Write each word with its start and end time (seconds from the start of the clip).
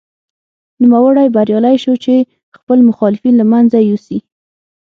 نوموړی 0.89 1.27
بریالی 1.35 1.75
شو 1.83 1.93
چې 2.03 2.15
خپل 2.57 2.77
مخالفین 2.89 3.33
له 3.37 3.45
منځه 3.51 3.77
یوسي. 3.89 4.19